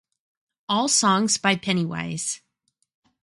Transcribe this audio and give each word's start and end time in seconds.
All 0.67 0.87
songs 0.87 1.37
by 1.37 1.55
Pennywise. 1.55 2.41